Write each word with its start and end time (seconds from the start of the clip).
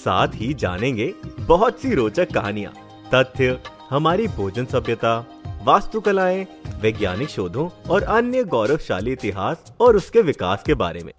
साथ 0.00 0.34
ही 0.34 0.52
जानेंगे 0.54 1.12
बहुत 1.40 1.80
सी 1.80 1.94
रोचक 1.94 2.32
कहानियाँ, 2.32 2.72
तथ्य, 3.14 3.58
हमारी 3.90 4.26
भोजन 4.28 4.64
सभ्यता, 4.64 5.18
वास्तुकलाएँ, 5.64 6.46
वैज्ञानिक 6.80 7.28
शोधों 7.28 7.68
और 7.90 8.02
अन्य 8.02 8.44
गौरवशाली 8.44 9.12
इतिहास 9.12 9.72
और 9.80 9.96
उसके 9.96 10.22
विकास 10.22 10.62
के 10.62 10.74
बारे 10.74 11.02
में। 11.04 11.12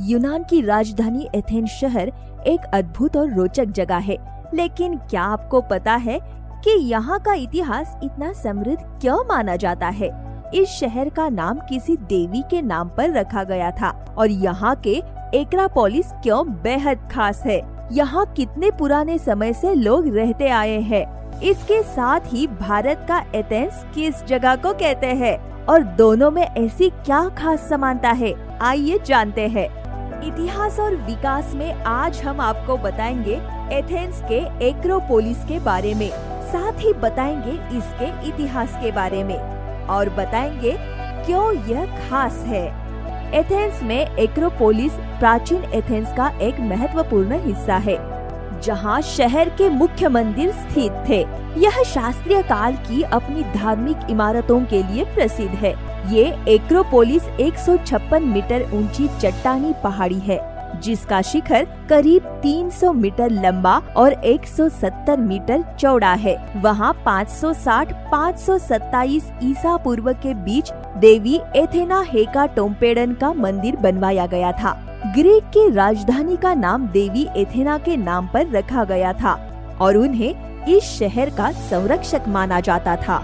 यूनान 0.00 0.44
की 0.44 0.60
राजधानी 0.60 1.28
एथेन 1.34 1.66
शहर 1.66 2.12
एक 2.46 2.70
अद्भुत 2.74 3.16
और 3.16 3.32
रोचक 3.34 3.64
जगह 3.64 3.96
है, 3.96 4.16
लेकिन 4.54 4.96
क्या 5.00 5.22
आपको 5.22 5.60
पता 5.60 5.94
है 5.94 6.18
कि 6.64 6.78
यहाँ 6.80 7.18
का 7.20 7.34
इतिहास 7.34 7.96
इतना 8.04 8.32
समृद्ध 8.32 8.82
क्यों 9.00 9.18
माना 9.24 9.56
जाता 9.56 9.88
है? 9.88 10.10
इस 10.54 10.68
शहर 10.70 11.08
का 11.08 11.28
नाम 11.28 11.58
किसी 11.58 11.96
देवी 11.96 12.42
के 12.50 12.62
नाम 12.62 12.88
पर 12.88 13.12
रखा 13.12 13.44
गया 13.44 13.70
था 13.70 13.90
और 14.18 14.30
यहाँ 14.30 14.74
के 14.86 15.00
एकरापोलिस 15.34 16.06
क्यों 16.12 16.46
बेहद 16.62 17.08
खास 17.12 17.42
है? 17.46 17.88
यहाँ 17.92 18.26
कितने 18.26 18.70
पुराने 18.70 19.18
समय 19.18 19.52
से 19.52 19.74
लोग 19.74 20.16
रहते 20.16 20.48
आए 20.48 20.80
हैं। 20.80 21.40
इसके 21.40 21.82
साथ 21.82 22.20
ही 22.26 22.46
भारत 22.46 23.04
का 23.08 23.18
एथेंस 23.34 23.86
किस 23.94 24.24
जगह 24.24 24.56
को 24.56 24.72
कहते 24.72 25.06
हैं? 25.06 25.66
और 25.66 25.82
दोनों 25.82 26.30
में 26.30 26.42
ऐसी 26.42 26.90
क्या 26.90 27.28
खास 27.28 27.68
समानता 27.68 28.10
है? 28.10 28.58
आइए 28.58 28.98
जानते 29.06 29.48
हैं। 29.48 29.66
इतिहास 30.22 30.80
और 30.80 30.96
विकास 30.96 31.52
में 31.54 31.72
आज 31.74 32.22
हम 32.22 32.40
आपको 32.40 32.76
बताएँगे 32.76 33.40
एथेंस 33.72 34.22
के 34.28 34.68
एक्रोपोलिस 34.68 35.44
के 35.44 35.60
बारे 35.60 35.94
में। 35.94 36.10
साथ 36.52 36.72
ही 36.72 36.92
बताएँगे 36.92 37.78
इसके 37.78 38.28
इतिहास 38.28 38.72
के 38.72 38.92
बारे 38.92 39.24
में। 39.24 39.38
और 39.86 40.10
बताएँगे 40.10 40.76
क्यों 41.26 41.52
यह 41.52 42.10
खास 42.10 42.44
है। 42.46 42.79
एथेंस 43.34 43.82
में 43.82 44.16
एक्रोपोलिस 44.16 44.92
प्राचीन 45.18 45.64
एथेंस 45.74 46.12
का 46.16 46.28
एक 46.42 46.58
महत्वपूर्ण 46.60 47.38
हिस्सा 47.40 47.76
है, 47.78 47.96
जहाँ 48.62 49.00
शहर 49.02 49.48
के 49.48 49.68
मुख्य 49.68 50.08
मंदिर 50.08 50.50
स्थित 50.52 51.04
थे। 51.08 51.20
यह 51.60 51.82
शास्त्रीय 51.84 52.42
काल 52.42 52.76
की 52.88 53.02
अपनी 53.02 53.42
धार्मिक 53.54 54.10
इमारतों 54.10 54.60
के 54.64 54.82
लिए 54.82 55.04
प्रसिद्ध 55.14 55.54
है। 55.54 55.74
ये 56.12 56.24
एक्रोपोलिस 56.48 57.28
156 57.40 58.24
मीटर 58.24 58.68
ऊँची 58.74 59.08
चट्टानी 59.20 59.72
पहाड़ी 59.84 60.18
है, 60.18 60.40
जिसका 60.80 61.22
शिखर 61.22 61.66
करीब 61.88 62.26
300 62.42 62.92
मीटर 62.92 63.30
लंबा 63.32 63.76
और 63.96 64.20
170 64.24 65.18
मीटर 65.20 65.64
चौड़ा 65.80 66.12
है। 66.16 66.36
वहाँ 66.62 66.92
560 67.06 67.92
527 68.12 69.32
ईसा 69.42 69.76
पूर्व 69.76 70.12
के 70.12 70.34
बीच 70.36 70.72
देवी 70.96 71.40
एथेना 71.56 72.00
हेका 72.00 72.46
टोम्पेडन 72.46 73.12
का 73.12 73.32
मंदिर 73.32 73.76
बनवाया 73.76 74.26
गया 74.26 74.52
था। 74.52 74.72
ग्रीक 75.14 75.44
की 75.44 75.68
राजधानी 75.70 76.36
का 76.36 76.54
नाम 76.54 76.86
देवी 76.88 77.26
एथेना 77.36 77.76
के 77.78 77.96
नाम 77.96 78.26
पर 78.26 78.50
रखा 78.50 78.84
गया 78.84 79.12
था 79.12 79.32
और 79.80 79.96
उन्हें 79.96 80.66
इस 80.66 80.84
शहर 80.84 81.30
का 81.30 81.50
संरक्षक 81.50 82.24
माना 82.28 82.60
जाता 82.60 82.96
था। 82.96 83.18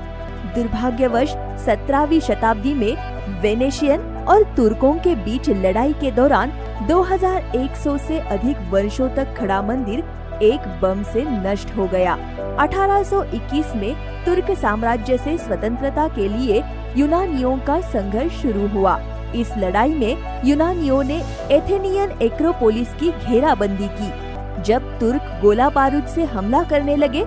दुर्भाग्यवश, 0.54 1.30
सत्रहवीं 1.66 2.20
शताब्दी 2.20 2.74
में 2.74 2.96
वेनेशियन 3.42 4.00
और 4.28 4.42
तुर्कों 4.56 4.92
के 4.94 5.14
बीच 5.14 5.48
लड़ाई 5.48 5.92
के 5.92 6.10
दौरान 6.10 6.52
2100 6.88 7.98
से 7.98 8.18
अधिक 8.18 8.56
वर्षों 8.70 9.08
तक 9.08 9.34
खड़ा 9.34 9.60
मंदिर 9.62 10.04
एक 10.42 10.66
बम 10.82 11.02
से 11.02 11.24
नष्ट 11.24 11.76
हो 11.76 11.86
गया। 11.86 12.14
1821 12.60 13.74
में 13.76 13.94
तुर्क 14.24 14.50
साम्राज्य 14.58 15.18
से 15.18 15.36
स्वतंत्रता 15.38 16.06
के 16.08 16.28
लिए 16.28 16.62
यूनानियों 16.96 17.56
का 17.58 17.80
संघर्ष 17.82 18.40
शुरू 18.42 18.66
हुआ। 18.68 18.98
इस 19.34 19.52
लड़ाई 19.58 19.94
में 19.94 20.42
यूनानियों 20.44 21.02
ने 21.04 21.16
एथेनियन 21.52 22.18
एक्रोपोलिस 22.22 22.94
की 22.94 23.10
घेराबंदी 23.12 23.88
की। 23.92 24.62
जब 24.62 24.98
तुर्क 25.00 25.38
गोला 25.42 25.68
बारूद 25.70 26.06
से 26.06 26.24
हमला 26.26 26.62
करने 26.62 26.96
लगे 26.96 27.24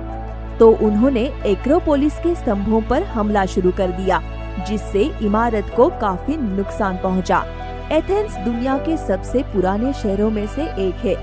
तो 0.60 0.70
उन्होंने 0.84 1.22
एक्रोपोलिस 1.46 2.14
के 2.20 2.34
स्तंभों 2.36 2.82
पर 2.82 3.04
हमला 3.06 3.46
शुरू 3.46 3.72
कर 3.72 3.92
दिया, 3.92 4.22
जिससे 4.68 5.02
इमारत 5.22 5.72
को 5.76 5.88
काफ़ी 6.02 6.36
नुकसान 6.38 6.98
पहुँचा। 6.98 7.44
एथेंस 7.92 8.36
दुनिया 8.38 8.78
के 8.78 8.98
सबसे 8.98 9.44
पुराने 9.44 9.94
शहरों 9.94 10.30
में 10.32 10.46
से 10.48 10.64
एक 10.80 11.06
है। 11.06 11.16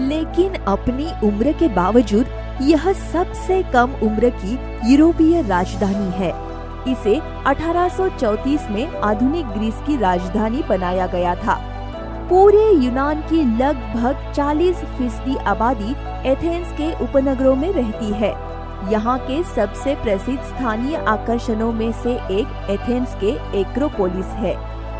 लेकिन 0.00 0.54
अपनी 0.54 1.28
उम्र 1.28 1.52
के 1.52 1.68
बावजूद, 1.68 2.26
यह 2.62 2.92
सबसे 2.92 3.62
कम 3.62 3.94
उम्र 4.02 4.30
की 4.30 4.58
यूरोपीय 4.92 5.42
राजधानी 5.42 6.10
है। 6.10 6.50
इसे 6.92 7.20
1834 7.46 8.68
में 8.70 9.00
आधुनिक 9.00 9.46
ग्रीस 9.46 9.74
की 9.74 9.96
राजधानी 9.96 10.62
बनाया 10.62 11.06
गया 11.06 11.34
था। 11.34 11.54
पूरे 12.28 12.84
यूनान 12.84 13.20
की 13.20 13.58
लगभग 13.58 14.32
40 14.34 14.76
फ़ीसदी 14.76 15.36
आबादी 15.36 15.94
एथेंस 16.28 16.72
के 16.72 17.04
उपनगरों 17.04 17.56
में 17.56 17.72
रहती 17.72 18.12
है। 18.12 18.50
यहाँ 18.92 19.18
के 19.18 19.42
सबसे 19.42 19.94
प्रसिद्ध 19.94 20.42
स्थानीय 20.42 20.96
आकर्षणों 20.96 21.72
में 21.72 21.92
से 21.92 22.12
एक 22.12 22.70
एथेंस 22.70 23.16
के 23.24 23.60
एक्रोपोलिस 23.60 24.26
है। 24.26 24.54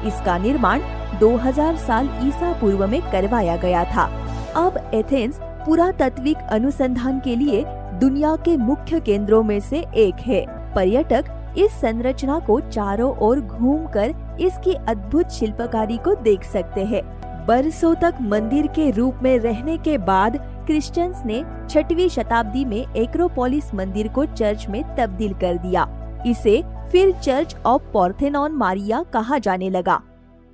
इसका 0.07 0.39
निर्माण 0.39 0.81
2000 1.21 1.77
साल 1.77 2.09
ईसा 2.23 2.53
पूर्व 2.53 2.87
में 2.87 3.01
करवाया 3.03 3.57
गया 3.57 3.85
था। 3.85 4.20
अब 4.57 4.77
एथेंस 4.95 5.39
पुरातत्विक 5.43 6.37
अनुसंधान 6.51 7.21
के 7.21 7.35
लिए 7.37 7.65
दुनिया 8.01 8.35
के 8.37 8.57
मुख्य 8.57 9.01
केंद्रों 9.01 9.43
में 9.43 9.61
से 9.61 9.85
एक 9.97 10.15
है। 10.21 10.45
पर्यटक 10.75 11.55
इस 11.59 11.71
संरचना 11.71 12.39
को 12.39 12.61
चारों 12.61 13.17
ओर 13.19 13.41
घूमकर 13.41 14.15
इसकी 14.41 14.75
अद्भुत 14.89 15.31
शिल्पकारी 15.31 15.97
को 15.97 16.15
देख 16.15 16.45
सकते 16.45 16.85
हैं। 16.85 17.03
बरसों 17.47 17.95
तक 17.95 18.15
मंदिर 18.21 18.67
के 18.67 18.91
रूप 18.91 19.21
में 19.23 19.39
रहने 19.39 19.79
के 19.79 19.97
बाद 19.99 20.37
क्रिश्चियंस 20.67 21.23
ने 21.27 21.43
छठवीं 21.71 22.09
शताब्दी 22.09 22.65
में 22.65 22.95
एक्रोपोलिस 22.95 23.75
मंदिर 23.75 24.09
को 24.09 24.25
चर्च 24.25 24.67
में 24.69 24.83
तब्दील 24.97 25.35
कर 25.35 25.59
दिया। 25.59 25.89
इसे 26.27 26.63
फिर 26.93 27.13
चर्च 27.13 27.57
ऑफ़ 27.67 27.83
पॉर्थेनॉन 27.93 28.53
मारिया 28.53 29.03
कहा 29.03 29.39
जाने 29.39 29.71
लगा। 29.71 30.01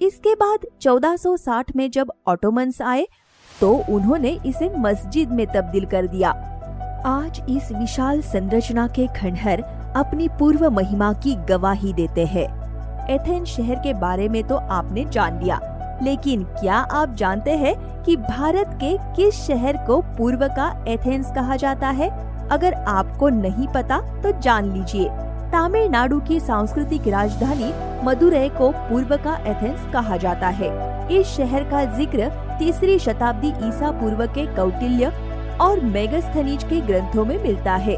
इसके 0.01 0.35
बाद 0.35 0.67
1460 0.81 1.77
में 1.77 1.91
जब 1.91 2.13
ऑटोमन्स 2.27 2.83
आए 2.83 3.07
तो 3.61 3.73
उन्होंने 3.91 4.31
इसे 4.47 4.69
मस्जिद 4.79 5.31
में 5.31 5.47
तब्दील 5.47 5.85
कर 5.87 6.07
दिया। 6.07 6.31
आज 7.07 7.41
इस 7.49 7.71
विशाल 7.73 8.21
संरचना 8.23 8.87
के 8.89 9.07
खंडहर 9.17 9.63
अपनी 9.97 10.29
पूर्व 10.39 10.69
महिमा 10.71 11.13
की 11.15 11.35
गवाही 11.49 11.93
देते 11.93 12.25
हैं। 12.27 12.47
एथेंस 13.11 13.49
शहर 13.49 13.77
के 13.77 13.95
बारे 13.95 14.29
में 14.29 14.43
तो 14.45 14.57
आपने 14.57 15.05
जान 15.05 15.39
लिया, 15.41 15.61
लेकिन 16.03 16.43
क्या 16.53 16.77
आप 16.77 17.15
जानते 17.15 17.51
हैं 17.57 17.75
कि 18.05 18.17
भारत 18.17 18.79
के 18.83 18.97
किस 19.17 19.47
शहर 19.47 19.77
को 19.87 20.01
पूर्व 20.19 20.47
का 20.49 20.69
एथेंस 20.89 21.31
कहा 21.35 21.57
जाता 21.57 21.91
है? 21.91 22.11
अगर 22.49 22.75
आपको 22.75 23.29
नहीं 23.29 23.67
पता 23.67 24.01
तो 24.23 24.39
जान 24.41 24.73
लीजिए। 24.73 25.09
तमिलनाडु 25.53 26.19
की 26.21 26.39
सांस्कृतिक 26.41 27.07
राजधानी 27.09 27.73
मदुरै 28.05 28.49
को 28.49 28.71
पूर्व 28.81 29.17
का 29.17 29.37
एथेंस 29.47 29.93
कहा 29.93 30.17
जाता 30.17 30.49
है। 30.51 30.71
इस 31.11 31.27
शहर 31.29 31.65
का 31.65 31.85
ज़िक्र 31.97 32.31
तीसरी 32.59 32.99
शताब्दी 32.99 33.49
ईसा 33.69 33.91
पूर्व 34.01 34.27
के 34.29 34.47
कौटिल्य 34.57 35.07
और 35.61 35.81
मेगस्थनीज 35.87 36.65
के 36.65 36.81
ग्रंथों 36.81 37.25
में 37.25 37.37
मिलता 37.43 37.75
है। 37.79 37.95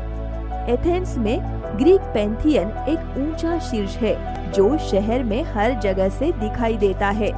एथेंस 0.72 1.16
में 1.18 1.38
ग्रीक 1.78 2.00
पेंथियन 2.14 2.68
एक 2.88 3.18
ऊँचा 3.18 3.58
शीर्ष 3.60 3.96
है 3.96 4.52
जो 4.52 4.76
शहर 4.80 5.22
में 5.24 5.42
हर 5.44 5.78
जगह 5.80 6.08
से 6.08 6.32
दिखाई 6.34 6.76
देता 6.76 7.08
है। 7.10 7.30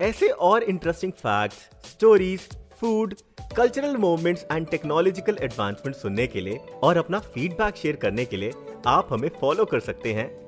ऐसे 0.00 0.28
और 0.28 0.62
interesting 0.62 1.12
facts, 1.12 1.56
stories 1.90 2.48
food 2.80 3.14
cultural 3.56 3.96
movements 3.96 4.46
and 4.52 4.66
technological 4.66 5.38
advancement 5.42 5.96
सुनने 5.96 6.26
के 6.26 6.40
लिए 6.40 6.58
और 6.82 6.96
अपना 6.96 7.18
फीडबैक 7.18 7.76
शेयर 7.76 7.96
करने 7.96 8.24
के 8.24 8.36
लिए 8.36 8.52
आप 8.86 9.08
हमें 9.12 9.28
फॉलो 9.40 9.64
कर 9.64 9.80
सकते 9.80 10.12
हैं। 10.12 10.30